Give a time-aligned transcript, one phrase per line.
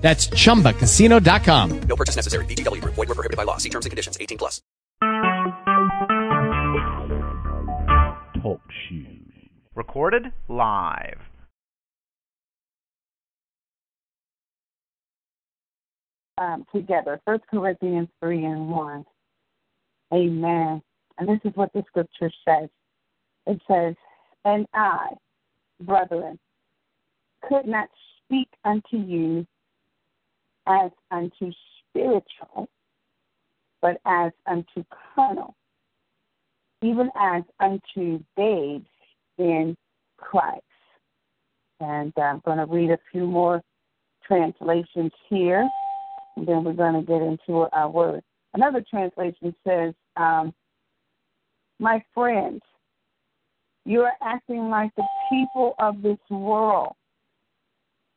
[0.00, 1.80] That's chumbacasino.com.
[1.82, 2.44] No purchase necessary.
[2.46, 2.94] VGW Group.
[2.94, 3.58] Void were prohibited by law.
[3.58, 4.18] See terms and conditions.
[4.20, 4.60] 18 plus.
[8.42, 9.16] Talk shoes.
[9.74, 11.30] Recorded live.
[16.40, 17.20] um, together.
[17.24, 19.04] First Corinthians three and one.
[20.12, 20.82] Amen.
[21.18, 22.68] And this is what the scripture says.
[23.46, 23.94] It says,
[24.44, 25.08] And I,
[25.82, 26.38] brethren,
[27.48, 27.88] could not
[28.24, 29.46] speak unto you
[30.70, 31.52] as unto
[31.88, 32.68] spiritual,
[33.82, 34.84] but as unto
[35.14, 35.54] carnal,
[36.82, 38.88] even as unto babes
[39.38, 39.76] in
[40.16, 40.62] Christ.
[41.80, 43.62] And I'm going to read a few more
[44.26, 45.68] translations here,
[46.36, 48.22] and then we're going to get into our word.
[48.54, 50.52] Another translation says, um,
[51.78, 52.60] My friends,
[53.84, 56.94] you are acting like the people of this world.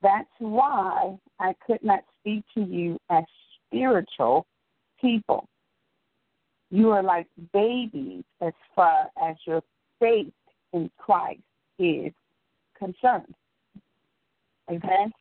[0.02, 3.24] That's why I could not speak to you as
[3.68, 4.46] spiritual
[5.00, 5.48] people.
[6.72, 9.62] You are like babies as far as your
[10.00, 10.34] faith
[10.72, 11.42] in Christ
[11.78, 12.12] is
[12.78, 13.36] concerned.
[14.70, 15.12] Amen.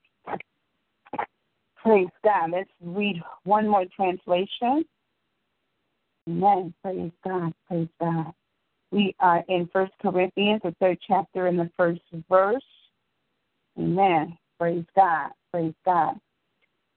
[1.77, 2.53] Praise God.
[2.53, 4.84] Let's read one more translation.
[6.28, 6.73] Amen.
[6.83, 7.53] Praise God.
[7.67, 8.33] Praise God.
[8.92, 12.62] We are in First Corinthians, the third chapter, in the first verse.
[13.78, 14.39] Amen.
[14.61, 15.30] Praise God.
[15.50, 16.14] Praise God.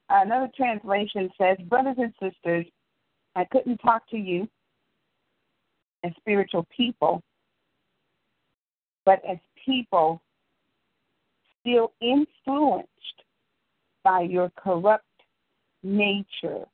[0.10, 2.66] Another translation says, Brothers and sisters,
[3.36, 4.48] I couldn't talk to you
[6.04, 7.22] as spiritual people,
[9.06, 10.22] but as people
[11.60, 12.90] still influenced
[14.04, 15.04] by your corrupt
[15.84, 16.66] nature.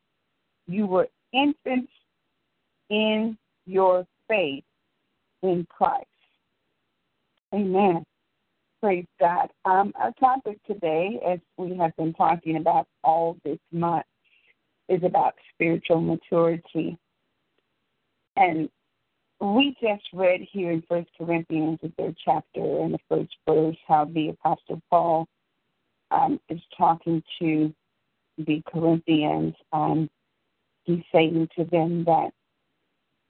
[0.68, 1.92] You were infants
[2.90, 4.64] in your faith
[5.42, 6.06] in Christ.
[7.54, 8.04] Amen.
[8.82, 9.50] Praise God.
[9.64, 14.06] Um, our topic today, as we have been talking about all this month,
[14.90, 16.98] is about spiritual maturity.
[18.36, 18.70] And
[19.40, 24.06] we just read here in First Corinthians, the third chapter, and the first verse, how
[24.06, 25.28] the Apostle Paul
[26.10, 27.72] um, is talking to
[28.40, 29.54] the Corinthians.
[29.72, 30.10] Um,
[30.86, 32.32] he's saying to them that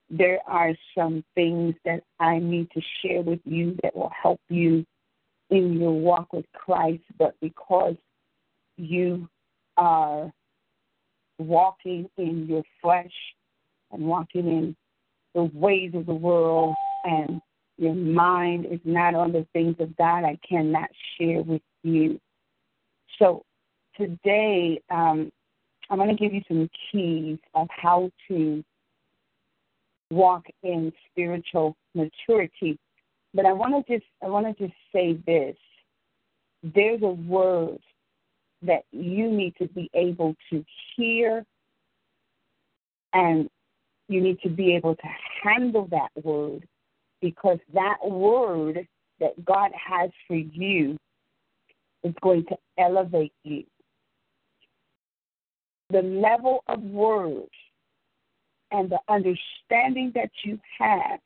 [0.09, 4.85] there are some things that I need to share with you that will help you
[5.51, 7.95] in your walk with Christ, but because
[8.77, 9.29] you
[9.77, 10.31] are
[11.37, 13.11] walking in your flesh
[13.91, 14.75] and walking in
[15.35, 16.73] the ways of the world
[17.03, 17.41] and
[17.77, 22.19] your mind is not on the things of God, I cannot share with you.
[23.19, 23.43] So
[23.97, 25.31] today, um,
[25.89, 28.63] I'm going to give you some keys of how to
[30.11, 32.77] walk in spiritual maturity
[33.33, 35.55] but I want to just I want to just say this.
[36.63, 37.79] There's a word
[38.61, 40.63] that you need to be able to
[40.95, 41.43] hear
[43.13, 43.49] and
[44.07, 45.07] you need to be able to
[45.43, 46.67] handle that word
[47.21, 48.87] because that word
[49.19, 50.97] that God has for you
[52.03, 53.63] is going to elevate you.
[55.89, 57.49] The level of words
[58.71, 61.19] and the understanding that you have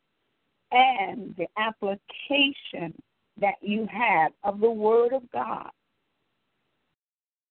[0.75, 2.94] and the application
[3.40, 5.69] that you have of the Word of God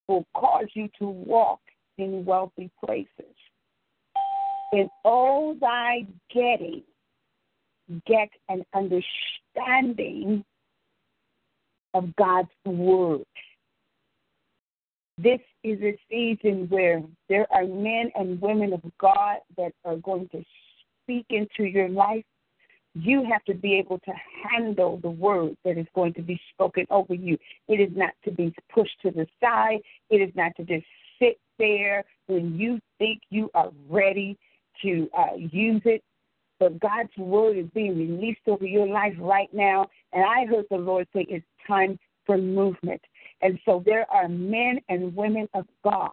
[0.08, 1.60] will cause you to walk
[1.96, 3.08] in wealthy places.
[4.72, 6.82] In all thy getting,
[8.06, 10.44] get an understanding
[11.94, 13.24] of God's Word.
[15.16, 20.28] This is a season where there are men and women of God that are going
[20.30, 20.42] to
[21.04, 22.24] speak into your life
[22.94, 24.12] you have to be able to
[24.48, 27.36] handle the word that is going to be spoken over you.
[27.68, 29.80] It is not to be pushed to the side.
[30.10, 30.86] It is not to just
[31.18, 34.38] sit there when you think you are ready
[34.82, 36.02] to uh, use it.
[36.60, 39.88] But God's word is being released over your life right now.
[40.12, 43.00] And I heard the Lord say it's time for movement.
[43.42, 46.12] And so there are men and women of God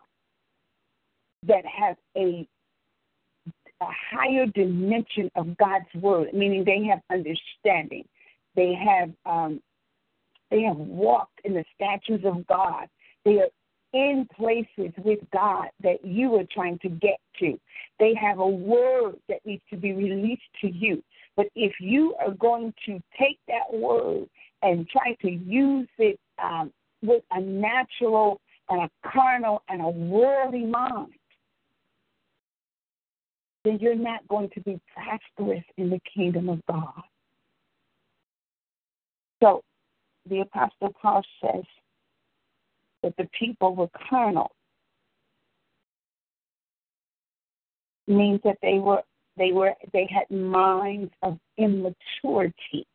[1.47, 2.47] that have a
[3.81, 8.07] a higher dimension of God's word, meaning they have understanding.
[8.55, 9.61] They have um,
[10.49, 12.87] they have walked in the statutes of God.
[13.25, 13.49] They are
[13.93, 17.59] in places with God that you are trying to get to.
[17.99, 21.03] They have a word that needs to be released to you.
[21.35, 24.27] But if you are going to take that word
[24.61, 28.39] and try to use it um, with a natural
[28.69, 31.13] and a carnal and a worldly mind,
[33.63, 37.03] then you're not going to be prosperous in the kingdom of God.
[39.41, 39.63] So
[40.29, 41.63] the Apostle Paul says
[43.03, 44.51] that the people were carnal.
[48.07, 49.03] Means that they were
[49.37, 52.85] they were they had minds of immaturity.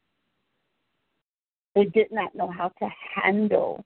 [1.74, 3.84] They did not know how to handle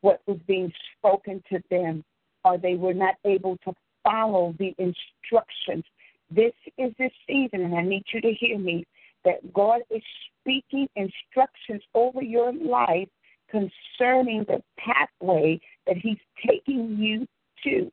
[0.00, 2.04] what was being spoken to them,
[2.44, 3.74] or they were not able to
[4.10, 5.84] follow the instructions.
[6.30, 8.86] This is the season, and I need you to hear me,
[9.24, 10.02] that God is
[10.40, 13.08] speaking instructions over your life
[13.50, 17.26] concerning the pathway that He's taking you
[17.64, 17.90] to.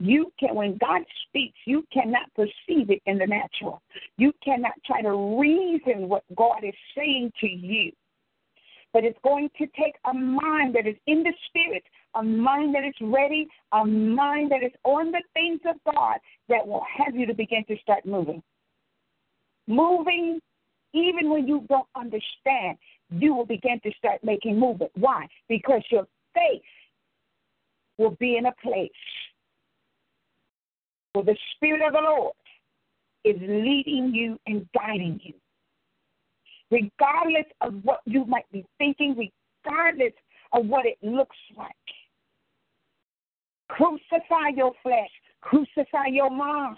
[0.00, 3.80] You can, when God speaks, you cannot perceive it in the natural.
[4.18, 7.92] You cannot try to reason what God is saying to you.
[8.94, 11.82] But it's going to take a mind that is in the spirit,
[12.14, 16.18] a mind that is ready, a mind that is on the things of God
[16.48, 18.42] that will have you to begin to start moving.
[19.66, 20.40] Moving
[20.94, 22.78] even when you don't understand,
[23.10, 24.92] you will begin to start making movement.
[24.94, 25.26] Why?
[25.48, 26.62] Because your faith
[27.98, 28.90] will be in a place
[31.12, 32.32] where the Spirit of the Lord
[33.24, 35.34] is leading you and guiding you.
[36.74, 39.30] Regardless of what you might be thinking,
[39.64, 40.12] regardless
[40.52, 41.70] of what it looks like.
[43.68, 45.10] Crucify your flesh,
[45.40, 46.76] crucify your mind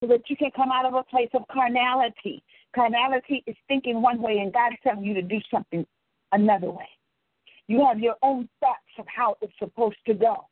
[0.00, 2.42] so that you can come out of a place of carnality.
[2.74, 5.86] Carnality is thinking one way, and God is telling you to do something
[6.32, 6.88] another way.
[7.68, 10.46] You have your own thoughts of how it's supposed to go.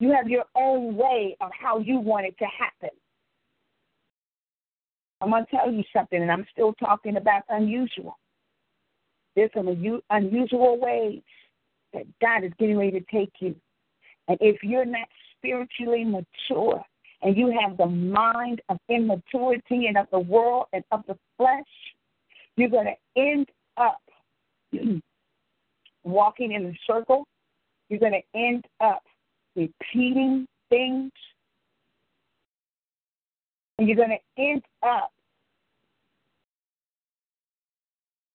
[0.00, 2.90] You have your own way of how you want it to happen.
[5.20, 8.18] I'm going to tell you something, and I'm still talking about unusual.
[9.34, 9.68] There's some
[10.10, 11.22] unusual ways
[11.92, 13.54] that God is getting ready to take you.
[14.28, 15.08] And if you're not
[15.38, 16.84] spiritually mature,
[17.22, 21.64] and you have the mind of immaturity and of the world and of the flesh,
[22.56, 23.46] you're going to end
[23.76, 24.00] up
[26.04, 27.26] walking in a circle.
[27.88, 29.02] You're going to end up
[29.54, 31.10] repeating things.
[33.78, 35.12] And you're going to end up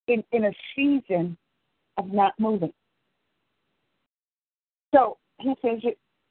[0.07, 1.37] in, in a season
[1.97, 2.73] of not moving.
[4.93, 5.79] So he says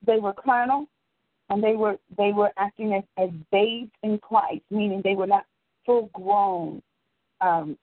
[0.06, 0.86] they were carnal,
[1.48, 5.44] and they were they were acting as, as babes in Christ, meaning they were not
[5.86, 6.82] full grown
[7.40, 7.76] um,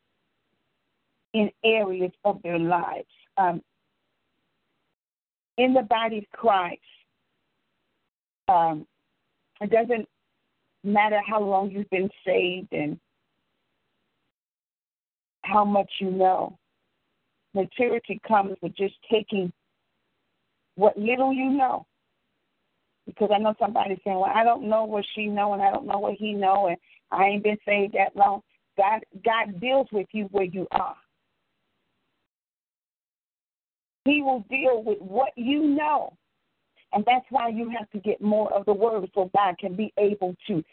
[1.33, 3.07] in areas of their lives.
[3.37, 3.61] Um,
[5.57, 6.81] in the body of Christ,
[8.47, 8.85] um,
[9.59, 10.07] it doesn't
[10.87, 12.99] matter how long you've been saved and
[15.43, 16.57] how much you know.
[17.53, 19.51] Maturity comes with just taking
[20.75, 21.85] what little you know
[23.07, 25.87] because I know somebody saying, "Well, I don't know what she know, and I don't
[25.87, 26.77] know what he know, and
[27.09, 28.43] I ain't been saved that long."
[28.77, 30.95] God, God deals with you where you are.
[34.05, 36.13] He will deal with what you know,
[36.93, 39.93] and that's why you have to get more of the word, so God can be
[39.97, 40.63] able to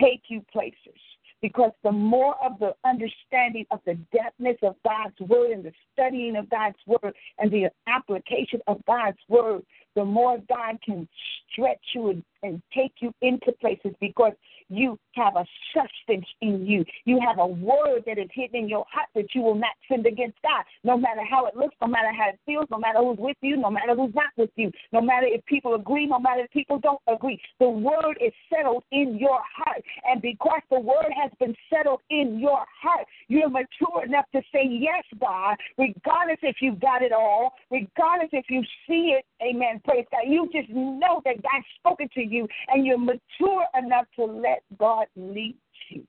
[0.00, 0.98] take you places.
[1.42, 6.36] Because the more of the understanding of the depthness of God's word and the studying
[6.36, 9.62] of God's word and the application of God's word,
[9.96, 11.08] the more God can
[11.50, 14.32] stretch you and, and take you into places because
[14.68, 16.84] you have a substance in you.
[17.04, 20.04] You have a word that is hidden in your heart that you will not sin
[20.06, 23.18] against God, no matter how it looks, no matter how it feels, no matter who's
[23.18, 26.42] with you, no matter who's not with you, no matter if people agree, no matter
[26.42, 27.40] if people don't agree.
[27.60, 29.82] The word is settled in your heart.
[30.08, 34.66] And because the word has been settled in your heart, you're mature enough to say,
[34.68, 40.04] Yes, God, regardless if you've got it all, regardless if you see it, amen, praise
[40.10, 40.22] God.
[40.26, 45.06] You just know that God's spoken to you and you're mature enough to let God
[45.16, 45.56] lead
[45.88, 46.04] you.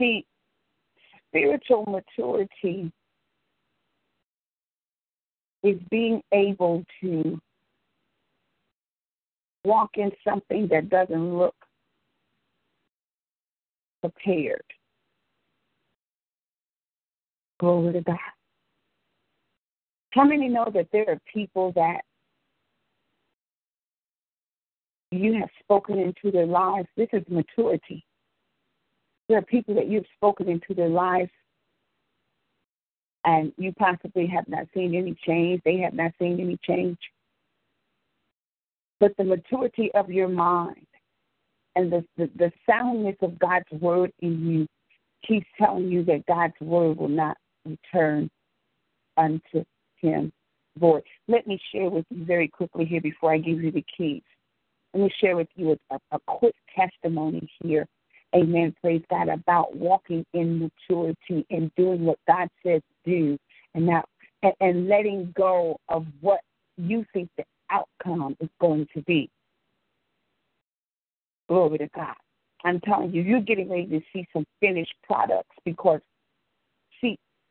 [0.00, 0.26] See,
[1.28, 2.90] spiritual maturity
[5.62, 7.40] is being able to
[9.64, 11.54] walk in something that doesn't look
[14.00, 14.64] prepared.
[17.62, 18.18] Glory to God.
[20.10, 22.00] How many know that there are people that
[25.12, 26.88] you have spoken into their lives?
[26.96, 28.04] This is maturity.
[29.28, 31.30] There are people that you've spoken into their lives
[33.24, 35.62] and you possibly have not seen any change.
[35.64, 36.98] They have not seen any change.
[38.98, 40.84] But the maturity of your mind
[41.76, 44.66] and the, the, the soundness of God's word in you
[45.24, 48.30] keeps telling you that God's word will not return
[49.16, 49.64] unto
[49.96, 50.32] him
[50.78, 51.02] void.
[51.28, 54.22] Let me share with you very quickly here before I give you the keys.
[54.94, 57.86] Let me share with you a, a quick testimony here.
[58.34, 58.74] Amen.
[58.80, 63.38] Praise God about walking in maturity and doing what God says do,
[63.74, 64.08] and not
[64.42, 66.40] and, and letting go of what
[66.76, 69.30] you think the outcome is going to be.
[71.48, 72.14] Glory to God.
[72.64, 76.00] I'm telling you, you're getting ready to see some finished products because,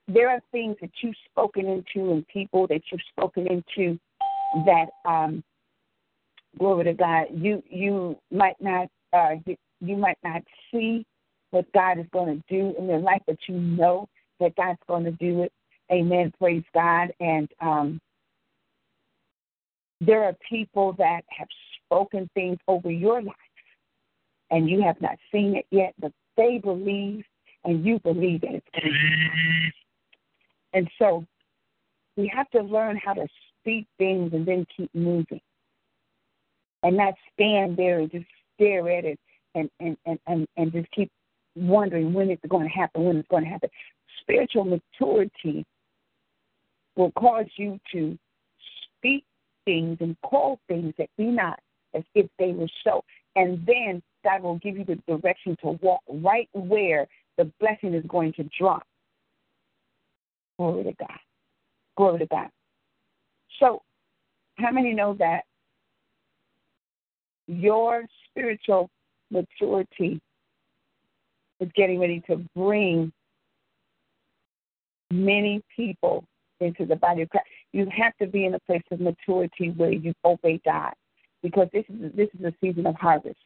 [0.08, 4.00] there are things that you've spoken into and people that you've spoken into
[4.66, 5.44] that, um,
[6.58, 10.42] glory to God, you you might not uh, you, you might not
[10.72, 11.06] see
[11.52, 14.08] what God is going to do in their life, but you know
[14.40, 15.52] that God's going to do it.
[15.92, 16.32] Amen.
[16.40, 17.14] Praise God.
[17.20, 18.00] And um,
[20.00, 21.48] there are people that have
[21.86, 23.36] spoken things over your life
[24.50, 27.24] and you have not seen it yet, but they believe
[27.64, 29.72] and you believe that it's going to
[30.74, 31.26] And so
[32.18, 33.28] we have to learn how to
[33.60, 35.42] speak things and then keep moving
[36.84, 38.26] and not stand there and just
[38.56, 39.20] stare at it
[39.56, 41.12] and, and, and, and, and just keep
[41.56, 43.70] wondering when it's going to happen, when it's going to happen.
[44.22, 45.66] Spiritual maturity
[46.96, 48.18] will cause you to
[48.98, 49.24] speak
[49.66, 51.60] things and call things that be not
[51.94, 53.04] as if they were so.
[53.36, 58.06] And then God will give you the direction to walk right where the blessing is
[58.08, 58.84] going to drop.
[60.62, 61.20] Glory to God.
[61.98, 62.50] Glory to God.
[63.60, 63.82] So,
[64.60, 65.42] how many know that
[67.48, 68.92] your spiritual
[69.32, 70.22] maturity
[71.60, 73.12] is getting ready to bring
[75.10, 76.26] many people
[76.60, 77.48] into the body of Christ?
[77.74, 80.94] You have to be in a place of maturity where you obey God,
[81.42, 83.40] because this is this is a season of harvest.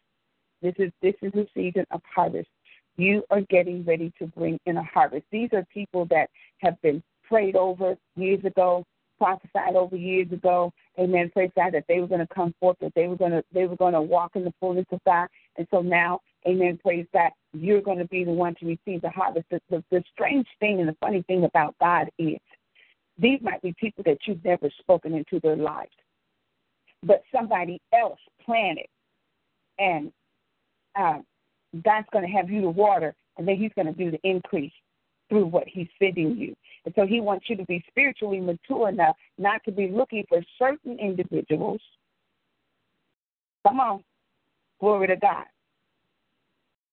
[0.61, 2.49] This is this is a season of harvest.
[2.97, 5.25] You are getting ready to bring in a harvest.
[5.31, 8.85] These are people that have been prayed over years ago,
[9.17, 10.71] prophesied over years ago.
[10.99, 11.29] Amen.
[11.33, 13.65] Praise God that they were going to come forth, that they were going to they
[13.65, 15.27] were going to walk in the fullness of God.
[15.57, 16.79] And so now, Amen.
[16.81, 17.31] Praise God.
[17.53, 19.47] You're going to be the one to receive the harvest.
[19.49, 22.37] The, the, the strange thing and the funny thing about God is
[23.17, 25.91] these might be people that you've never spoken into their lives,
[27.01, 28.87] but somebody else planted
[29.79, 30.11] and
[30.95, 31.19] uh,
[31.83, 34.71] God's going to have you to water, and then He's going to do the increase
[35.29, 36.55] through what He's feeding you.
[36.85, 40.41] And so He wants you to be spiritually mature enough not to be looking for
[40.57, 41.81] certain individuals.
[43.67, 44.03] Come on,
[44.79, 45.45] glory to God.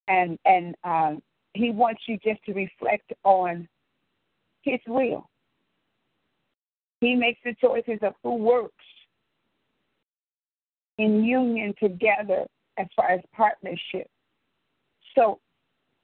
[0.08, 1.22] And and um,
[1.54, 3.68] He wants you just to reflect on
[4.62, 5.28] His will.
[7.00, 8.84] He makes the choices of who works
[10.98, 12.46] in union together
[12.78, 14.08] as far as partnership.
[15.14, 15.40] So,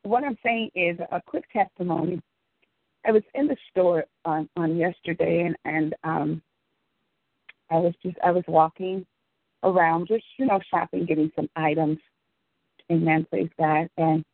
[0.02, 2.20] what I'm saying is a quick testimony.
[3.06, 6.42] I was in the store on, on yesterday, and and um,
[7.70, 9.06] I was just I was walking
[9.62, 11.98] around, just you know, shopping, getting some items.
[12.90, 13.26] Amen.
[13.30, 13.88] Praise God.
[13.96, 14.24] And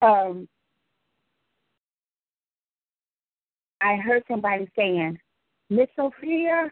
[0.00, 0.48] um,
[3.80, 5.18] I heard somebody saying,
[5.70, 6.70] Miss Sophia,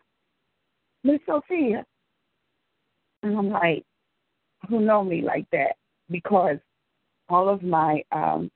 [1.04, 1.84] Miss Sophia.
[3.22, 3.84] And I'm like,
[4.68, 5.76] who know me like that?
[6.10, 6.58] Because
[7.28, 8.50] all of my um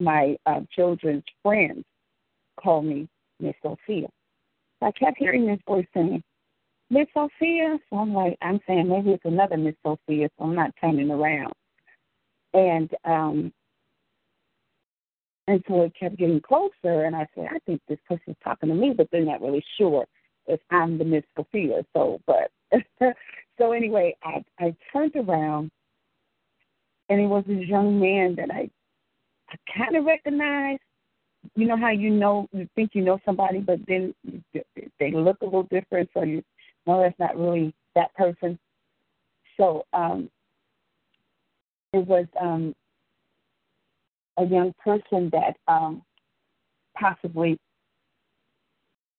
[0.00, 1.84] my uh, children's friends
[2.60, 3.08] call me
[3.40, 4.08] Miss Sophia.
[4.80, 6.22] So I kept hearing this voice saying,
[6.90, 7.78] Miss Sophia.
[7.90, 11.52] So I'm like, I'm saying maybe it's another Miss Sophia, so I'm not turning around.
[12.52, 13.52] And um
[15.46, 18.74] and so it kept getting closer and I said, I think this person's talking to
[18.74, 20.06] me, but they're not really sure
[20.46, 21.84] if I'm the Miss Sophia.
[21.94, 22.50] So but
[23.58, 25.70] so anyway, I I turned around,
[27.08, 28.70] and it was this young man that I
[29.50, 30.80] I kind of recognized.
[31.54, 34.14] You know how you know you think you know somebody, but then
[34.98, 36.42] they look a little different, so you
[36.86, 38.58] know that's not really that person.
[39.58, 40.30] So um,
[41.92, 42.74] it was um,
[44.38, 46.02] a young person that um,
[46.98, 47.58] possibly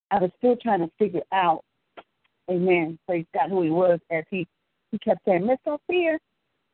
[0.10, 1.64] I was still trying to figure out
[2.50, 3.00] Amen.
[3.08, 4.48] Praise God who he was as he,
[4.92, 6.18] he kept saying, Miss Sophia.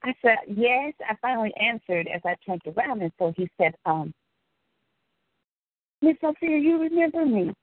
[0.04, 0.94] I said, Yes.
[1.08, 4.14] I finally answered as I turned around and so he said, um,
[6.02, 7.54] Miss Sophia, you remember me?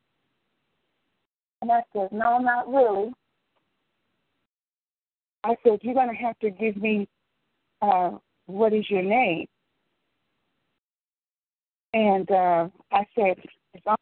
[1.62, 3.12] And I said, No, not really.
[5.44, 7.08] I said, You're gonna have to give me
[7.82, 8.12] uh
[8.46, 9.46] What is your name?
[11.94, 13.38] And uh, I said,
[13.74, 13.96] It's on.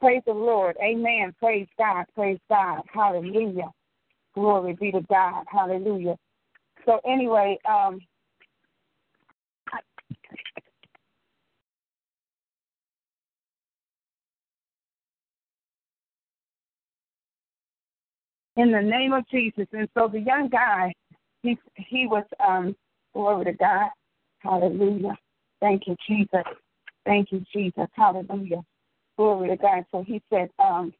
[0.00, 0.76] Praise the Lord.
[0.82, 1.34] Amen.
[1.38, 2.04] Praise God.
[2.14, 2.82] Praise God.
[2.92, 3.70] Hallelujah.
[4.34, 5.44] Glory be to God.
[5.50, 6.16] Hallelujah.
[6.86, 8.00] So anyway, um
[18.56, 19.66] in the name of Jesus.
[19.72, 20.92] And so the young guy,
[21.42, 22.76] he he was um
[23.14, 23.88] glory to God.
[24.40, 25.16] Hallelujah.
[25.60, 26.44] Thank you, Jesus.
[27.04, 27.88] Thank you, Jesus.
[27.92, 28.62] Hallelujah.
[29.18, 29.84] Glory to God.
[29.90, 30.94] So he said, um,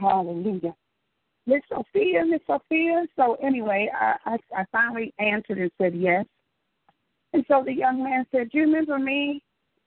[0.00, 0.74] Hallelujah.
[1.46, 3.06] Miss Sophia, Miss Sophia.
[3.14, 6.24] So anyway, I, I I finally answered and said yes.
[7.32, 9.42] And so the young man said, Do you remember me?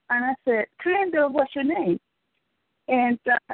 [0.10, 2.00] And I said, Kind of, what's your name?
[2.88, 3.54] And uh,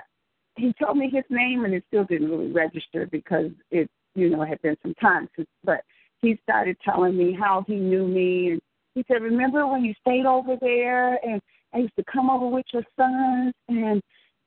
[0.58, 4.44] he told me his name and it still didn't really register because it you know
[4.44, 5.82] had been some time since but
[6.22, 8.62] he started telling me how he knew me and
[8.96, 11.42] he said remember when you stayed over there and
[11.74, 14.02] i used to come over with your sons and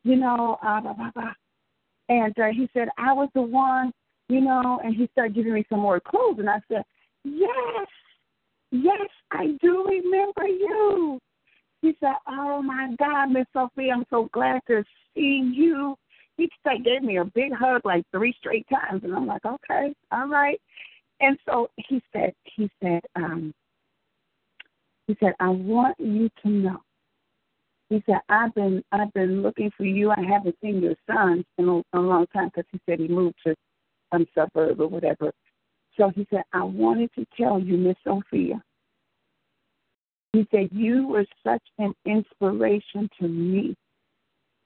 [0.05, 1.33] you know uh blah, blah, blah.
[2.09, 3.93] and uh, he said i was the one
[4.29, 6.83] you know and he started giving me some more clues and i said
[7.25, 7.87] yes
[8.71, 11.21] yes i do remember you
[11.83, 14.85] he said, "Oh my God, Miss Sophie, I'm so glad to
[15.15, 15.97] see you."
[16.37, 19.95] He said, gave me a big hug like three straight times, and I'm like, "Okay,
[20.13, 20.61] all right."
[21.21, 23.55] And so he said, he said, um,
[25.07, 26.83] he said, "I want you to know."
[27.91, 30.11] He said, "I've been I've been looking for you.
[30.11, 33.37] I haven't seen your son in a, a long time because he said he moved
[33.47, 33.55] to
[34.13, 35.33] some suburb or whatever."
[35.99, 38.63] So he said, "I wanted to tell you, Miss Sophia."
[40.33, 43.75] He said, You were such an inspiration to me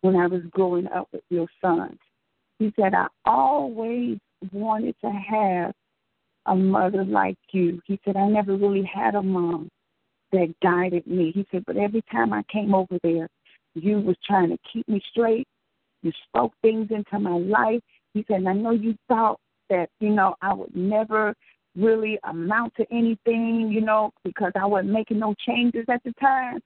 [0.02, 1.98] when I was growing up with your sons.
[2.58, 4.18] He said, I always
[4.52, 5.72] wanted to have
[6.46, 7.80] a mother like you.
[7.86, 9.70] He said, I never really had a mom
[10.34, 11.32] that guided me.
[11.32, 13.28] He said, but every time I came over there,
[13.74, 15.46] you was trying to keep me straight.
[16.02, 17.80] You spoke things into my life.
[18.12, 21.34] He said, I know you thought that, you know, I would never
[21.76, 26.60] really amount to anything, you know, because I wasn't making no changes at the time.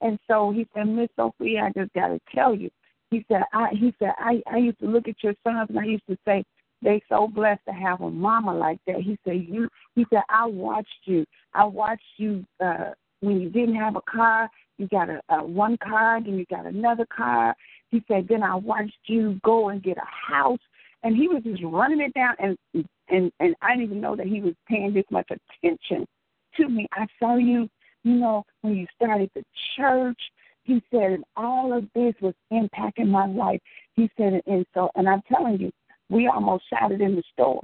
[0.00, 2.70] And so he said, Miss Sophia, I just gotta tell you.
[3.10, 5.84] He said, I he said, I, I used to look at your sons and I
[5.84, 6.44] used to say,
[6.84, 9.00] they so blessed to have a mama like that.
[9.00, 11.24] He said, You he said, I watched you.
[11.54, 15.78] I watched you uh when you didn't have a car, you got a, a one
[15.78, 17.56] car, then you got another car.
[17.90, 20.60] He said, Then I watched you go and get a house
[21.04, 22.58] and he was just running it down and
[23.08, 26.06] and and I didn't even know that he was paying this much attention
[26.56, 26.88] to me.
[26.92, 27.68] I saw you,
[28.02, 29.44] you know, when you started the
[29.76, 30.18] church.
[30.64, 33.60] He said, and all of this was impacting my life.
[33.96, 35.70] He said, and so, and I'm telling you,
[36.14, 37.62] we almost shouted in the store.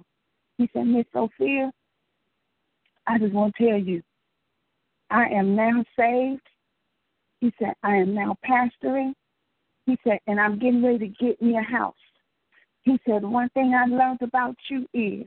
[0.59, 1.71] He said, Miss Sophia,
[3.07, 4.03] I just want to tell you,
[5.09, 6.43] I am now saved.
[7.41, 9.13] He said, I am now pastoring.
[9.87, 11.95] He said, and I'm getting ready to get me a house.
[12.83, 15.27] He said, one thing I learned about you is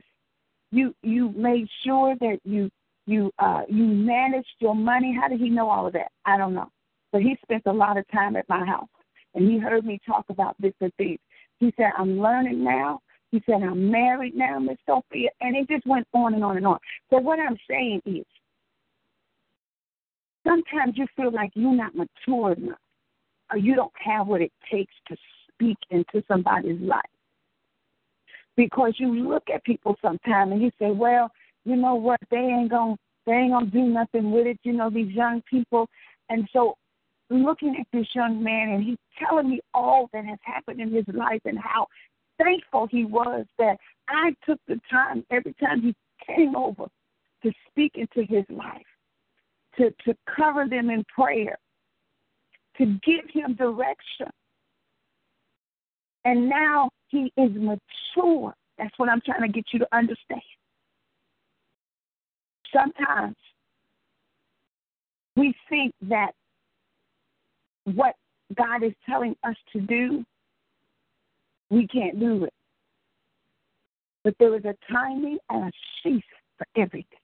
[0.70, 2.68] you you made sure that you
[3.06, 5.16] you uh you managed your money.
[5.18, 6.10] How did he know all of that?
[6.24, 6.68] I don't know.
[7.12, 8.88] But he spent a lot of time at my house
[9.34, 11.20] and he heard me talk about different things.
[11.60, 13.00] He said, I'm learning now.
[13.34, 15.28] He said, I'm married now, Miss Sophia.
[15.40, 16.78] And it just went on and on and on.
[17.10, 18.24] So what I'm saying is
[20.46, 22.78] sometimes you feel like you're not mature enough
[23.50, 25.16] or you don't have what it takes to
[25.48, 27.02] speak into somebody's life
[28.56, 31.28] because you look at people sometimes and you say, well,
[31.64, 32.94] you know what, they ain't gonna
[33.26, 34.60] they ain't gonna do nothing with it.
[34.62, 35.88] You know these young people,
[36.28, 36.76] and so
[37.30, 41.06] looking at this young man and he's telling me all that has happened in his
[41.08, 41.88] life and how
[42.38, 43.76] thankful he was that
[44.08, 45.94] I took the time every time he
[46.26, 46.86] came over
[47.42, 48.82] to speak into his life,
[49.76, 51.58] to to cover them in prayer,
[52.78, 54.30] to give him direction.
[56.24, 58.54] And now he is mature.
[58.78, 60.40] That's what I'm trying to get you to understand.
[62.72, 63.36] Sometimes
[65.36, 66.32] we think that
[67.84, 68.14] what
[68.56, 70.24] God is telling us to do,
[71.70, 72.52] we can't do it.
[74.22, 75.72] But there is a timing and a
[76.02, 76.22] season
[76.56, 77.18] for everything.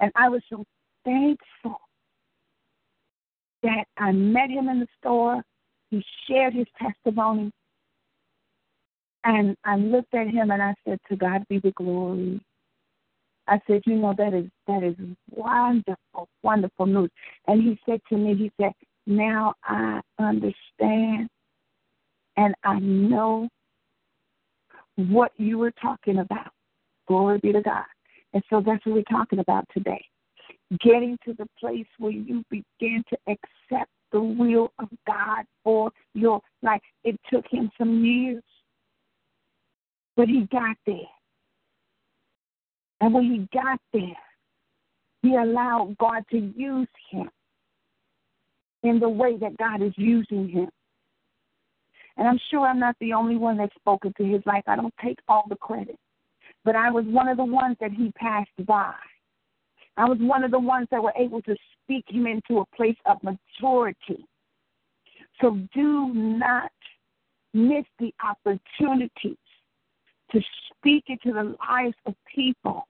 [0.00, 0.64] And I was so
[1.04, 1.80] thankful
[3.62, 5.42] that I met him in the store
[5.90, 7.50] he shared his testimony.
[9.24, 12.40] And I looked at him and I said, To God be the glory.
[13.46, 14.94] I said, you know, that is that is
[15.30, 17.10] wonderful, wonderful news.
[17.46, 18.72] And he said to me, he said,
[19.08, 21.28] now I understand
[22.36, 23.48] and I know
[24.96, 26.52] what you were talking about.
[27.08, 27.84] Glory be to God.
[28.34, 30.04] And so that's what we're talking about today.
[30.80, 36.40] Getting to the place where you begin to accept the will of God for your
[36.62, 36.82] life.
[37.04, 38.42] It took him some years,
[40.16, 40.96] but he got there.
[43.00, 44.16] And when he got there,
[45.22, 47.30] he allowed God to use him
[48.82, 50.68] in the way that God is using him.
[52.16, 54.64] And I'm sure I'm not the only one that's spoken to his life.
[54.66, 55.98] I don't take all the credit.
[56.64, 58.94] But I was one of the ones that he passed by.
[59.96, 62.96] I was one of the ones that were able to speak him into a place
[63.06, 64.24] of maturity.
[65.40, 66.70] So do not
[67.54, 69.36] miss the opportunities
[70.32, 72.86] to speak into the lives of people.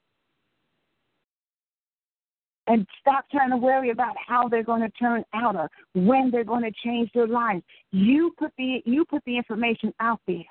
[2.68, 6.44] And stop trying to worry about how they're going to turn out or when they're
[6.44, 7.62] going to change their lives.
[7.92, 10.44] You put the you put the information out there.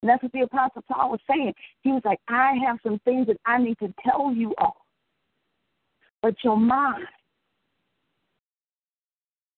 [0.00, 1.52] And that's what the Apostle Paul was saying.
[1.82, 4.86] He was like, I have some things that I need to tell you all.
[6.22, 7.06] But your mind.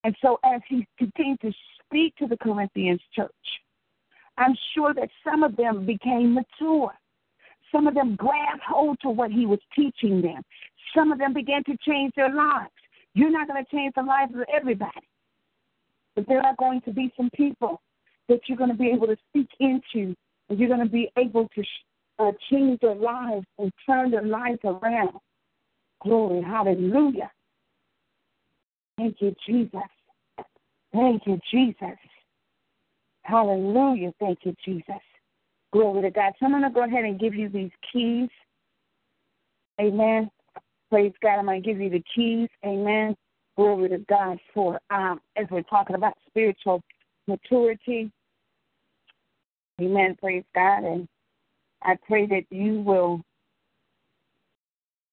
[0.03, 3.31] And so as he continued to speak to the Corinthians church,
[4.37, 6.92] I'm sure that some of them became mature.
[7.72, 10.42] Some of them grabbed hold to what he was teaching them.
[10.94, 12.70] Some of them began to change their lives.
[13.14, 15.09] You're not going to change the lives of everybody.
[16.16, 17.80] But there are going to be some people
[18.28, 20.14] that you're going to be able to speak into,
[20.48, 21.62] and you're going to be able to
[22.18, 25.18] uh, change their lives and turn their lives around.
[26.02, 27.30] Glory, hallelujah.
[28.96, 29.80] Thank you, Jesus.
[30.92, 31.98] Thank you, Jesus.
[33.22, 34.12] Hallelujah.
[34.20, 35.02] Thank you, Jesus.
[35.72, 36.33] Glory to God.
[36.38, 38.28] So I'm going to go ahead and give you these keys.
[39.80, 40.30] Amen.
[40.94, 41.40] Praise God.
[41.40, 42.48] I'm going to give you the keys.
[42.64, 43.16] Amen.
[43.57, 46.85] Glory to God for, um, as we're talking about spiritual
[47.26, 48.12] maturity.
[49.80, 50.16] Amen.
[50.20, 50.85] Praise God.
[50.85, 51.09] And
[51.83, 53.22] I pray that you will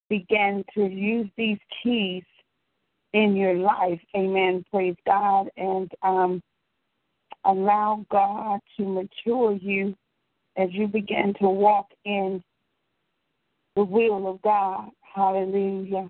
[0.08, 2.26] begin to use these keys
[3.14, 4.02] in your life.
[4.16, 4.64] Amen.
[4.70, 5.50] Praise God.
[5.58, 6.44] And um,
[7.44, 9.96] allow God to mature you
[10.58, 12.44] as you begin to walk in
[13.76, 14.92] the will of God.
[15.14, 16.10] Hallelujah.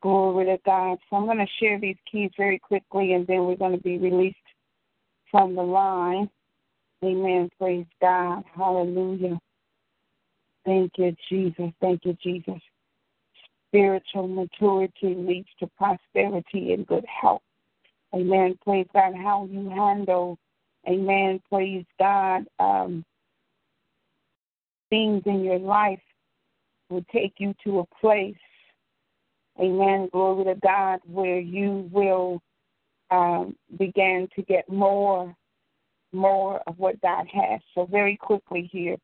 [0.00, 0.98] Glory to God.
[1.08, 3.98] So I'm going to share these keys very quickly and then we're going to be
[3.98, 4.36] released
[5.30, 6.30] from the line.
[7.04, 7.50] Amen.
[7.58, 8.44] Praise God.
[8.56, 9.38] Hallelujah.
[10.64, 11.70] Thank you, Jesus.
[11.80, 12.60] Thank you, Jesus.
[13.68, 17.42] Spiritual maturity leads to prosperity and good health.
[18.14, 18.58] Amen.
[18.64, 19.14] Praise God.
[19.14, 20.38] How you handle,
[20.88, 21.40] amen.
[21.50, 22.44] Praise God.
[22.58, 23.04] Um,
[24.90, 26.00] things in your life
[26.88, 28.36] will take you to a place,
[29.60, 32.40] amen, glory to God, where you will
[33.10, 35.34] um, begin to get more,
[36.12, 37.60] more of what God has.
[37.74, 38.96] So, very quickly here,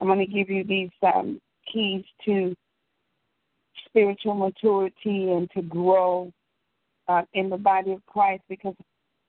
[0.00, 1.40] I'm going to give you these um,
[1.70, 2.54] keys to
[3.86, 6.32] spiritual maturity and to grow
[7.08, 8.74] uh, in the body of Christ because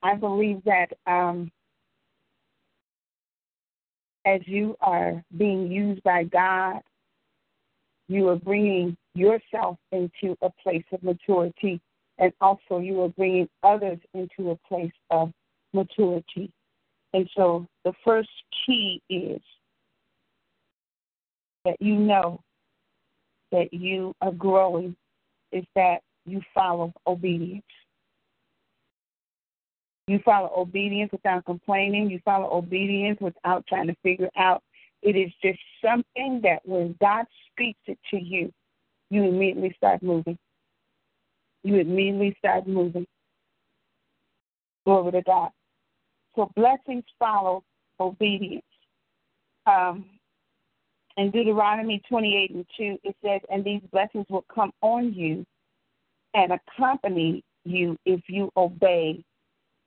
[0.03, 1.51] I believe that um,
[4.25, 6.81] as you are being used by God,
[8.11, 11.79] you are bringing yourself into a place of maturity,
[12.17, 15.31] and also you are bringing others into a place of
[15.73, 16.51] maturity.
[17.13, 18.29] And so the first
[18.65, 19.41] key is
[21.65, 22.41] that you know
[23.51, 24.95] that you are growing
[25.51, 27.63] is that you follow obedience.
[30.07, 32.09] You follow obedience without complaining.
[32.09, 34.63] You follow obedience without trying to figure out.
[35.01, 38.51] It is just something that when God speaks it to you,
[39.09, 40.37] you immediately start moving.
[41.63, 43.05] You immediately start moving.
[44.85, 45.49] Glory to God.
[46.35, 47.63] So blessings follow
[47.99, 48.63] obedience.
[49.65, 50.05] Um,
[51.17, 55.45] in Deuteronomy 28 and 2, it says, And these blessings will come on you
[56.33, 59.23] and accompany you if you obey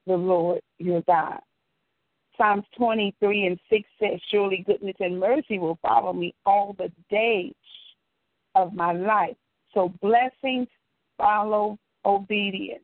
[0.05, 1.39] the Lord your God.
[2.37, 7.53] Psalms 23 and 6 says, Surely goodness and mercy will follow me all the days
[8.55, 9.35] of my life.
[9.73, 10.67] So blessings
[11.17, 12.83] follow obedience.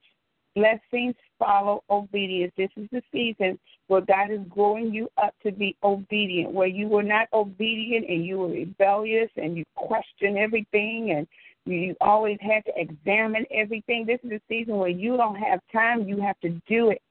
[0.55, 2.51] Blessings follow obedience.
[2.57, 6.87] This is the season where God is growing you up to be obedient, where you
[6.87, 11.27] were not obedient and you were rebellious and you question everything and
[11.65, 14.05] you always had to examine everything.
[14.05, 17.01] This is a season where you don't have time, you have to do it.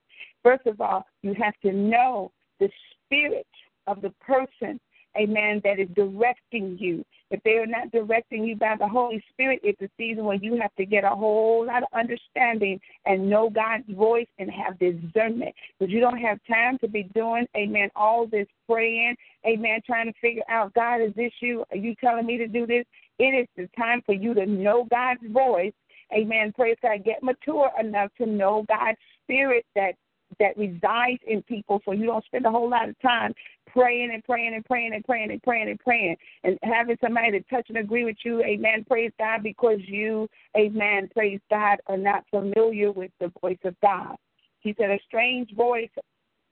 [0.43, 2.71] First of all, you have to know the
[3.07, 3.47] spirit
[3.87, 4.81] of the person
[5.19, 7.05] amen, that is directing you.
[7.31, 10.59] If they are not directing you by the Holy Spirit, it's a season where you
[10.61, 15.55] have to get a whole lot of understanding and know God's voice and have discernment.
[15.79, 20.19] Because you don't have time to be doing, amen, all this praying, amen, trying to
[20.21, 21.65] figure out, God, is this you?
[21.71, 22.85] Are you telling me to do this?
[23.19, 25.73] It is the time for you to know God's voice.
[26.13, 26.53] Amen.
[26.53, 27.05] Praise God.
[27.05, 29.93] Get mature enough to know God's spirit that
[30.39, 33.35] that resides in people so you don't spend a whole lot of time
[33.67, 37.41] praying and praying and praying and praying and praying and praying and having somebody to
[37.43, 42.25] touch and agree with you, amen, praise God, because you, amen, praise God, are not
[42.31, 44.17] familiar with the voice of God.
[44.61, 45.91] He said, A strange voice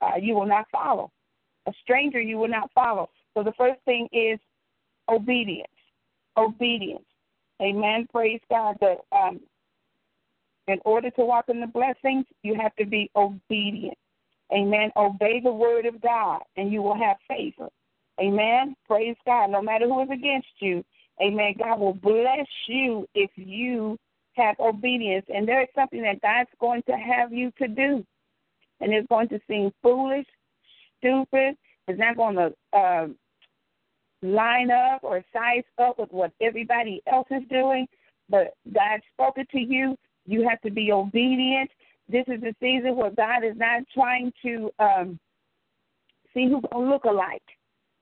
[0.01, 1.11] uh, you will not follow.
[1.67, 3.11] A stranger you will not follow.
[3.35, 4.38] So the first thing is
[5.09, 5.67] obedience.
[6.37, 7.05] Obedience.
[7.61, 8.07] Amen.
[8.12, 8.77] Praise God.
[8.81, 9.41] That um,
[10.68, 13.96] in order to walk in the blessings, you have to be obedient.
[14.52, 14.90] Amen.
[14.96, 17.68] Obey the word of God, and you will have favor.
[18.20, 18.74] Amen.
[18.87, 19.50] Praise God.
[19.50, 20.85] No matter who is against you,
[21.22, 21.54] amen.
[21.59, 23.98] God will bless you if you
[24.35, 25.26] have obedience.
[25.33, 28.04] And there is something that God's going to have you to do.
[28.81, 30.26] And it's going to seem foolish,
[30.98, 31.57] stupid.
[31.87, 33.07] It's not going to uh,
[34.22, 37.87] line up or size up with what everybody else is doing.
[38.28, 39.96] But God spoke it to you,
[40.29, 41.71] you have to be obedient.
[42.09, 45.19] This is a season where God is not trying to um,
[46.35, 47.43] see who's going to look alike.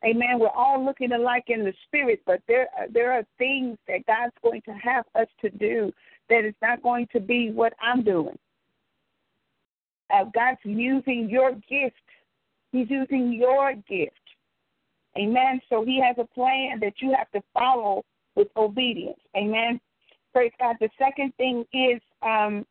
[0.05, 0.39] Amen.
[0.39, 4.61] We're all looking alike in the spirit, but there there are things that God's going
[4.63, 5.91] to have us to do
[6.29, 8.39] that is not going to be what I'm doing.
[10.13, 11.97] Uh, God's using your gift.
[12.73, 14.13] He's using your gift.
[15.19, 15.61] Amen.
[15.71, 19.19] So He has a plan that you have to follow with obedience.
[19.37, 19.81] Amen.
[20.33, 20.77] Praise God.
[20.81, 22.67] The second thing is um,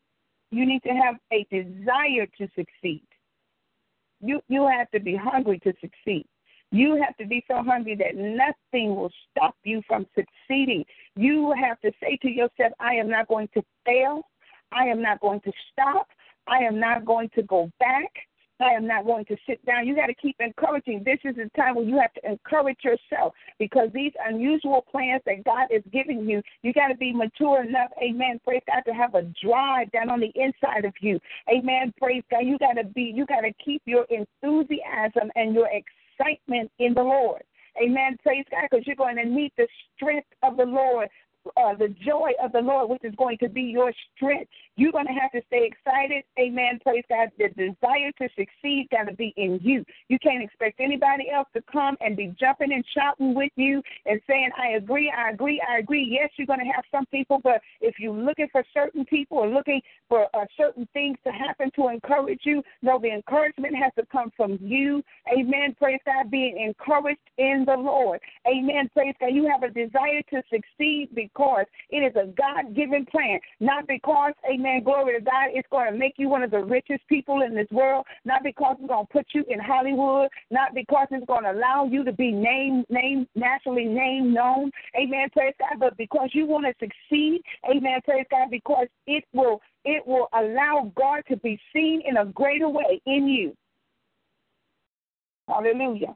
[0.52, 3.06] you need to have a desire to succeed.
[4.22, 6.26] You you have to be hungry to succeed.
[6.72, 10.84] You have to be so hungry that nothing will stop you from succeeding.
[11.16, 14.22] You have to say to yourself, I am not going to fail.
[14.72, 16.08] I am not going to stop.
[16.48, 18.12] I am not going to go back.
[18.60, 19.88] I am not going to sit down.
[19.88, 21.04] You got to keep encouraging.
[21.04, 25.44] This is the time where you have to encourage yourself because these unusual plans that
[25.44, 29.16] God is giving you, you got to be mature enough, amen, praise God, to have
[29.16, 31.20] a drive down on the inside of you.
[31.50, 32.46] Amen, praise God.
[32.46, 37.04] You got to be, you got to keep your enthusiasm and your excitement in the
[37.04, 37.44] Lord.
[37.82, 38.18] Amen.
[38.24, 41.10] Praise God, because you're going to need the strength of the Lord
[41.58, 44.50] uh, the joy of the Lord, which is going to be your strength.
[44.78, 46.24] You're going to have to stay excited.
[46.40, 46.80] Amen.
[46.84, 47.30] Praise God.
[47.38, 49.86] The desire to succeed got to be in you.
[50.10, 54.20] You can't expect anybody else to come and be jumping and shouting with you and
[54.28, 56.06] saying, I agree, I agree, I agree.
[56.10, 59.48] Yes, you're going to have some people, but if you're looking for certain people or
[59.48, 64.06] looking for uh, certain things to happen to encourage you, no, the encouragement has to
[64.12, 65.04] come from you.
[65.32, 65.76] Amen.
[65.80, 66.30] Praise God.
[66.30, 68.20] Being encouraged in the Lord.
[68.48, 68.90] Amen.
[68.94, 69.28] Praise God.
[69.34, 74.34] You have a desire to succeed because it is a God given plan, not because,
[74.50, 77.54] amen, glory to God, it's going to make you one of the richest people in
[77.54, 81.44] this world, not because it's going to put you in Hollywood, not because it's going
[81.44, 86.30] to allow you to be named, named, nationally named, known, amen, praise God, but because
[86.34, 91.38] you want to succeed, amen, praise God, because it will it will allow God to
[91.38, 93.56] be seen in a greater way in you.
[95.48, 96.16] Hallelujah.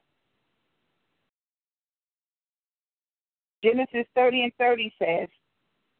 [3.64, 5.28] Genesis 30 and 30 says,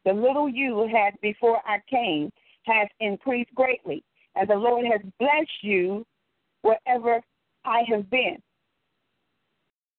[0.04, 2.30] The little you had before I came
[2.64, 4.02] has increased greatly,
[4.36, 6.06] and the Lord has blessed you
[6.62, 7.20] wherever
[7.64, 8.38] I have been.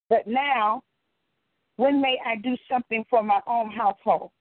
[0.09, 0.81] But now,
[1.77, 4.31] when may I do something for my own household?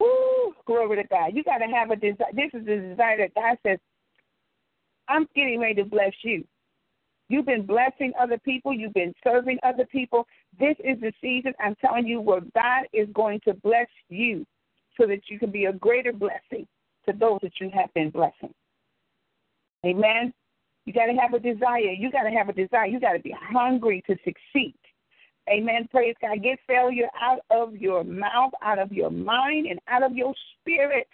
[0.00, 1.32] Woo, glory to God.
[1.34, 2.32] You got to have a desire.
[2.32, 3.78] This is the desire that God says,
[5.08, 6.44] I'm getting ready to bless you.
[7.28, 8.72] You've been blessing other people.
[8.72, 10.26] You've been serving other people.
[10.58, 14.46] This is the season, I'm telling you, where God is going to bless you
[14.98, 16.66] so that you can be a greater blessing
[17.06, 18.52] to those that you have been blessing.
[19.84, 20.32] Amen.
[20.86, 21.92] You got to have a desire.
[21.92, 22.86] You got to have a desire.
[22.86, 24.74] You got to be hungry to succeed.
[25.50, 25.88] Amen.
[25.90, 26.42] Praise God.
[26.42, 31.06] Get failure out of your mouth, out of your mind, and out of your spirit.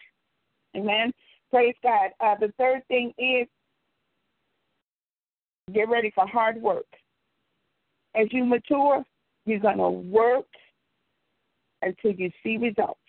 [0.77, 1.12] Amen.
[1.50, 2.11] Praise God.
[2.20, 3.46] Uh, the third thing is
[5.72, 6.87] get ready for hard work.
[8.14, 9.05] As you mature,
[9.46, 10.46] you're going to work
[11.83, 13.00] until you see results.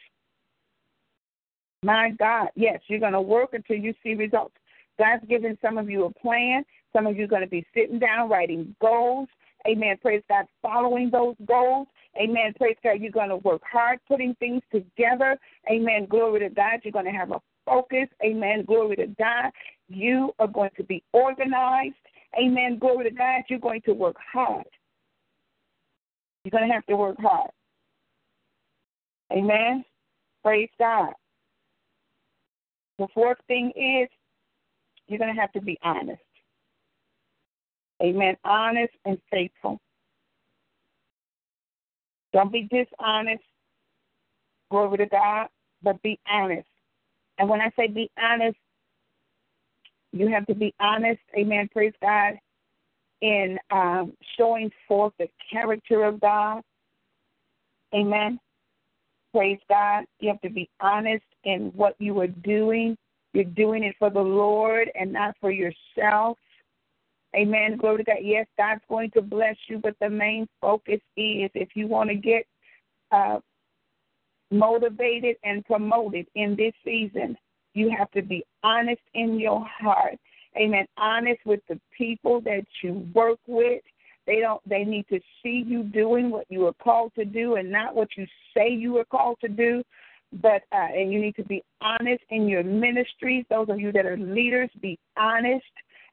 [1.83, 4.55] My God, yes, you're going to work until you see results.
[4.97, 6.63] God's given some of you a plan.
[6.93, 9.27] Some of you are going to be sitting down writing goals.
[9.67, 9.97] Amen.
[10.01, 10.45] Praise God.
[10.61, 11.87] Following those goals.
[12.17, 12.53] Amen.
[12.57, 13.01] Praise God.
[13.01, 15.37] You're going to work hard putting things together.
[15.69, 16.07] Amen.
[16.09, 16.79] Glory to God.
[16.83, 18.07] You're going to have a focus.
[18.23, 18.63] Amen.
[18.65, 19.51] Glory to God.
[19.89, 21.95] You are going to be organized.
[22.39, 22.77] Amen.
[22.79, 23.43] Glory to God.
[23.49, 24.65] You're going to work hard.
[26.43, 27.49] You're going to have to work hard.
[29.31, 29.83] Amen.
[30.43, 31.13] Praise God.
[32.99, 34.07] The fourth thing is
[35.07, 36.21] you're going to have to be honest.
[38.01, 38.35] Amen.
[38.43, 39.79] Honest and faithful.
[42.33, 43.43] Don't be dishonest.
[44.69, 45.47] Glory to God,
[45.81, 46.67] but be honest.
[47.37, 48.57] And when I say be honest,
[50.15, 51.19] you have to be honest.
[51.37, 51.69] Amen.
[51.71, 52.35] Praise God.
[53.21, 56.61] In um, showing forth the character of God.
[57.93, 58.39] Amen.
[59.33, 60.05] Praise God.
[60.19, 62.97] You have to be honest in what you are doing.
[63.33, 66.37] You're doing it for the Lord and not for yourself.
[67.35, 67.75] Amen.
[67.75, 68.17] Glory to God.
[68.21, 72.15] Yes, God's going to bless you, but the main focus is if you want to
[72.15, 72.45] get
[73.11, 73.39] uh,
[74.49, 77.35] motivated and promoted in this season,
[77.75, 80.17] you have to be honest in your heart.
[80.57, 80.87] Amen.
[80.97, 83.81] Honest with the people that you work with.
[84.25, 87.71] They don't they need to see you doing what you are called to do and
[87.71, 89.83] not what you say you are called to do.
[90.41, 93.45] But uh, and you need to be honest in your ministries.
[93.49, 95.63] Those of you that are leaders, be honest.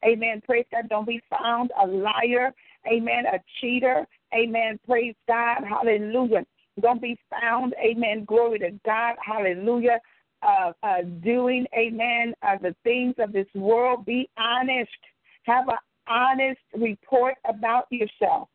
[0.05, 0.43] Amen.
[0.45, 0.89] Praise God.
[0.89, 2.53] Don't be found a liar.
[2.93, 3.25] Amen.
[3.33, 4.05] A cheater.
[4.35, 4.79] Amen.
[4.87, 5.63] Praise God.
[5.69, 6.45] Hallelujah.
[6.81, 7.75] Don't be found.
[7.83, 8.25] Amen.
[8.25, 9.15] Glory to God.
[9.25, 10.01] Hallelujah.
[10.43, 14.05] Uh, uh, doing, amen, uh, the things of this world.
[14.05, 14.91] Be honest.
[15.45, 15.77] Have an
[16.09, 18.49] honest report about yourself.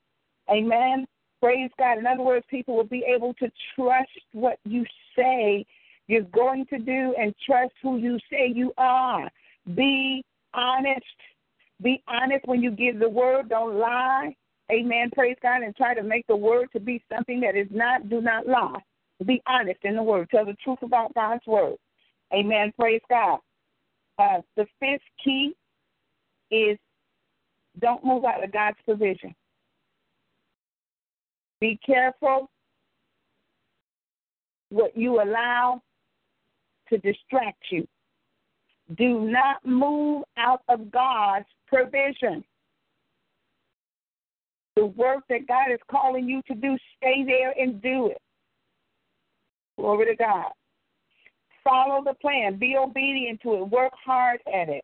[0.50, 1.06] Amen.
[1.42, 1.98] Praise God.
[1.98, 5.66] In other words, people will be able to trust what you say
[6.08, 9.30] you're going to do and trust who you say you are.
[9.76, 10.24] Be
[10.54, 11.02] honest.
[11.82, 13.50] Be honest when you give the word.
[13.50, 14.36] Don't lie.
[14.72, 15.10] Amen.
[15.14, 15.64] Praise God.
[15.64, 18.10] And try to make the word to be something that is not.
[18.10, 18.80] Do not lie.
[19.26, 20.30] Be honest in the word.
[20.30, 21.76] Tell the truth about God's word.
[22.34, 22.72] Amen.
[22.80, 23.40] Praise God.
[24.20, 25.54] Uh, the fifth key
[26.52, 26.78] is
[27.80, 29.36] don't move out of God's provision.
[31.60, 32.50] Be careful
[34.70, 35.82] what you allow
[36.90, 37.88] to distract you.
[38.98, 42.44] Do not move out of God's provision.
[44.76, 48.22] The work that God is calling you to do, stay there and do it.
[49.78, 50.52] Glory to God.
[51.64, 52.58] Follow the plan.
[52.58, 53.70] Be obedient to it.
[53.70, 54.84] Work hard at it.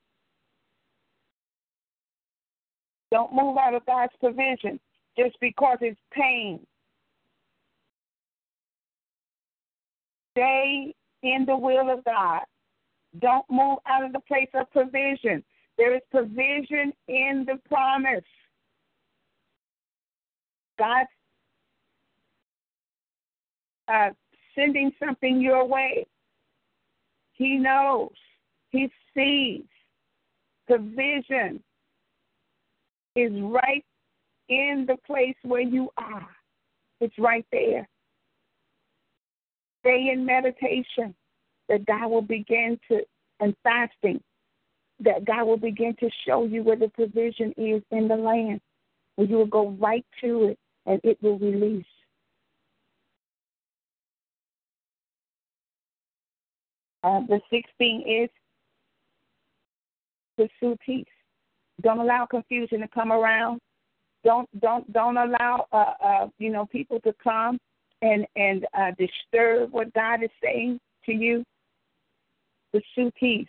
[3.12, 4.80] Don't move out of God's provision
[5.18, 6.60] just because it's pain.
[10.32, 12.42] Stay in the will of God.
[13.20, 15.44] Don't move out of the place of provision.
[15.78, 18.24] There is provision in the promise.
[20.80, 21.10] God's
[23.88, 24.10] uh,
[24.56, 26.06] sending something your way.
[27.34, 28.12] He knows.
[28.70, 29.64] He sees.
[30.68, 31.62] The vision
[33.16, 33.86] is right
[34.50, 36.28] in the place where you are.
[37.00, 37.88] It's right there.
[39.82, 41.14] Stay in meditation
[41.70, 43.02] that God will begin to,
[43.40, 44.22] and fasting,
[45.02, 48.62] that God will begin to show you where the provision is in the land.
[49.18, 51.86] And you will go right to it and it will release.
[57.04, 58.30] Uh, the sixth thing is
[60.38, 61.06] pursue peace.
[61.82, 63.60] Don't allow confusion to come around.
[64.24, 67.60] Don't don't don't allow uh, uh, you know people to come
[68.02, 71.44] and and uh, disturb what God is saying to you.
[72.72, 73.48] Pursue peace.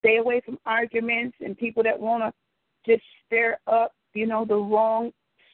[0.00, 2.32] Stay away from arguments and people that want to
[2.86, 5.10] just stir up, you know, the wrong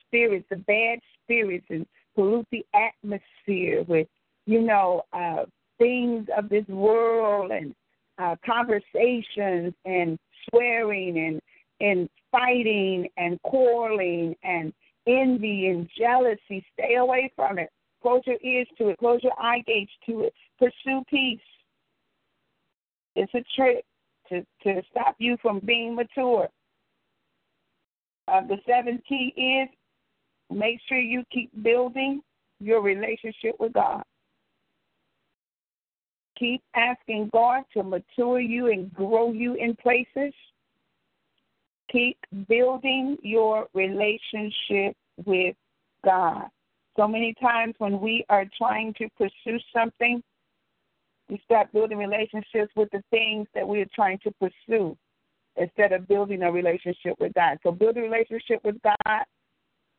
[0.07, 4.09] spirits, the bad spirits, and pollute the atmosphere with,
[4.51, 5.45] you know, uh,
[5.79, 7.73] things of this world and
[8.19, 11.41] uh, conversations and swearing and
[11.81, 14.73] and fighting and quarreling and
[15.07, 16.65] envy and jealousy.
[16.75, 17.71] Stay away from it.
[18.03, 18.99] Close your ears to it.
[18.99, 20.35] Close your eye gates to it.
[20.59, 21.39] Pursue peace.
[23.15, 23.85] It's a trick
[24.31, 26.49] to, to stop you from being mature.
[28.27, 29.69] Uh, the seventh key is
[30.55, 32.21] make sure you keep building
[32.59, 34.03] your relationship with God.
[36.41, 40.33] Keep asking God to mature you and grow you in places.
[41.93, 42.17] Keep
[42.49, 45.55] building your relationship with
[46.03, 46.47] God.
[46.97, 50.23] So many times when we are trying to pursue something,
[51.29, 54.97] we start building relationships with the things that we are trying to pursue
[55.57, 57.59] instead of building a relationship with God.
[57.63, 59.25] So build a relationship with God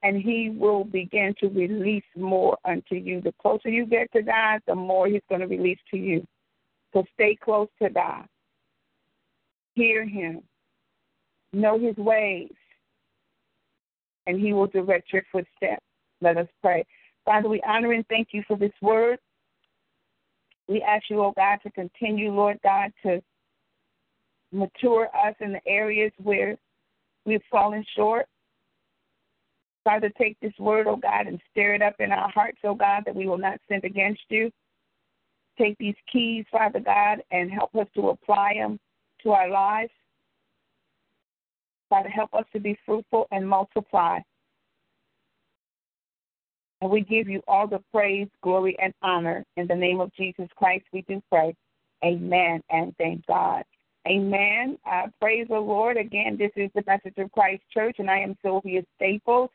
[0.03, 3.21] and he will begin to release more unto you.
[3.21, 6.25] The closer you get to God, the more he's going to release to you.
[6.93, 8.25] So stay close to God.
[9.75, 10.41] Hear him.
[11.53, 12.51] Know his ways.
[14.27, 15.83] and He will direct your footsteps.
[16.21, 16.85] Let us pray.
[17.25, 19.19] Father, we honor and thank you for this word.
[20.67, 23.21] We ask you, oh God, to continue, Lord God, to
[24.51, 26.57] mature us in the areas where
[27.25, 28.27] we've fallen short.
[29.83, 33.03] Father, take this word, oh God, and stir it up in our hearts, oh God,
[33.05, 34.51] that we will not sin against you.
[35.61, 38.79] Take these keys, Father God, and help us to apply them
[39.21, 39.91] to our lives.
[41.87, 44.19] Father, help us to be fruitful and multiply.
[46.81, 49.45] And we give you all the praise, glory, and honor.
[49.55, 51.55] In the name of Jesus Christ, we do pray.
[52.03, 53.63] Amen and thank God.
[54.07, 54.79] Amen.
[54.91, 55.95] Uh, praise the Lord.
[55.95, 59.51] Again, this is the Message of Christ Church, and I am Sylvia Staples.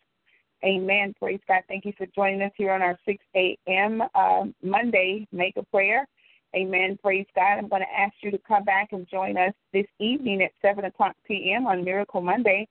[0.64, 1.14] Amen.
[1.18, 1.62] Praise God.
[1.68, 4.02] Thank you for joining us here on our 6 a.m.
[4.14, 6.06] Uh, Monday Mega Prayer.
[6.54, 6.98] Amen.
[7.02, 7.58] Praise God.
[7.58, 10.84] I'm going to ask you to come back and join us this evening at 7
[10.84, 11.66] o'clock p.m.
[11.66, 12.66] on Miracle Monday.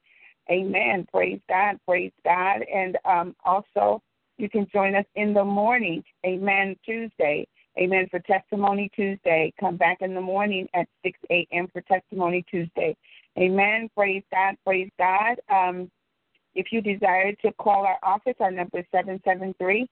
[0.50, 1.08] Amen.
[1.12, 1.78] Praise God.
[1.88, 2.62] Praise God.
[2.74, 4.02] And um, also,
[4.38, 6.04] you can join us in the morning.
[6.26, 6.76] Amen.
[6.84, 7.48] Tuesday.
[7.78, 8.08] Amen.
[8.10, 9.54] For Testimony Tuesday.
[9.60, 11.68] Come back in the morning at 6 a.m.
[11.72, 12.96] for Testimony Tuesday.
[13.38, 13.90] Amen.
[13.96, 14.56] Praise God.
[14.66, 15.36] Praise God.
[15.50, 15.92] Um,
[16.56, 19.88] if you desire to call our office, our number is 773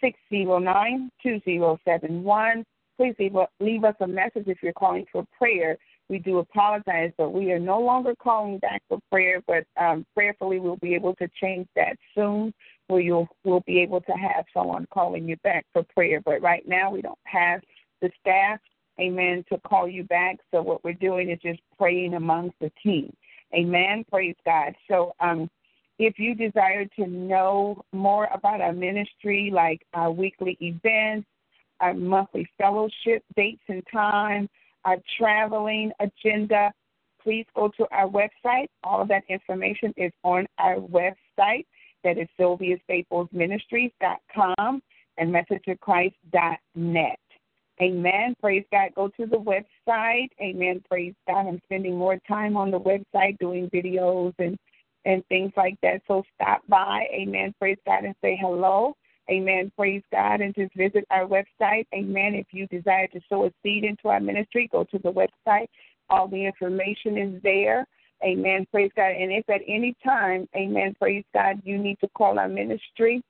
[0.00, 2.64] 609 2071.
[2.96, 5.76] Please leave, leave us a message if you're calling for prayer.
[6.08, 10.60] We do apologize, but we are no longer calling back for prayer, but um, prayerfully
[10.60, 12.54] we'll be able to change that soon
[12.86, 16.20] where you'll we'll be able to have someone calling you back for prayer.
[16.24, 17.60] But right now we don't have
[18.00, 18.60] the staff,
[19.00, 20.36] amen, to call you back.
[20.52, 23.12] So what we're doing is just praying amongst the team.
[23.52, 24.04] Amen.
[24.10, 24.74] Praise God.
[24.88, 25.50] So um
[25.98, 31.28] if you desire to know more about our ministry, like our weekly events,
[31.80, 34.48] our monthly fellowship dates and time,
[34.84, 36.72] our traveling agenda,
[37.22, 38.66] please go to our website.
[38.84, 41.66] All of that information is on our website.
[42.04, 44.82] That is sylviastaplesministries.com
[45.18, 47.18] and messageofchrist.net.
[47.82, 48.34] Amen.
[48.40, 48.90] Praise God.
[48.94, 50.28] Go to the website.
[50.40, 50.82] Amen.
[50.88, 51.46] Praise God.
[51.46, 54.56] I'm spending more time on the website doing videos and
[55.06, 56.02] and things like that.
[56.06, 57.06] So stop by.
[57.12, 57.54] Amen.
[57.58, 58.94] Praise God and say hello.
[59.30, 59.72] Amen.
[59.76, 61.86] Praise God and just visit our website.
[61.94, 62.34] Amen.
[62.34, 65.68] If you desire to sow a seed into our ministry, go to the website.
[66.10, 67.86] All the information is there.
[68.24, 68.66] Amen.
[68.70, 69.12] Praise God.
[69.12, 73.22] And if at any time, amen, praise God, you need to call our ministry,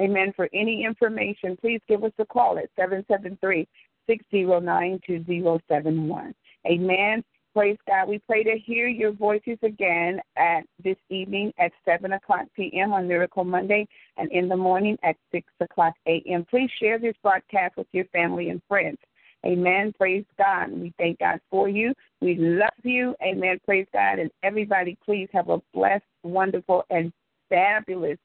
[0.00, 3.66] amen, for any information, please give us a call at 773
[4.06, 6.34] 609 2071.
[6.66, 7.24] Amen.
[7.58, 8.08] Praise God.
[8.08, 12.92] We pray to hear your voices again at this evening at 7 o'clock p.m.
[12.92, 16.46] on Miracle Monday and in the morning at 6 o'clock a.m.
[16.48, 18.98] Please share this broadcast with your family and friends.
[19.44, 19.92] Amen.
[19.98, 20.70] Praise God.
[20.70, 21.92] We thank God for you.
[22.20, 23.16] We love you.
[23.24, 23.58] Amen.
[23.64, 24.20] Praise God.
[24.20, 27.12] And everybody, please have a blessed, wonderful, and
[27.48, 28.18] fabulous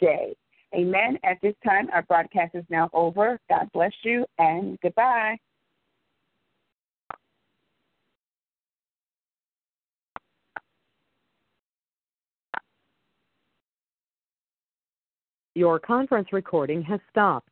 [0.00, 0.34] day.
[0.74, 1.20] Amen.
[1.22, 3.38] At this time, our broadcast is now over.
[3.48, 5.38] God bless you and goodbye.
[15.54, 17.51] Your conference recording has stopped.